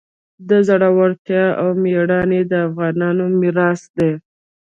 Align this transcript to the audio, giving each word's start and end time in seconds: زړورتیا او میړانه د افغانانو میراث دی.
زړورتیا 0.67 1.45
او 1.61 1.69
میړانه 1.83 2.39
د 2.51 2.53
افغانانو 2.67 3.23
میراث 3.39 3.81
دی. 3.95 4.11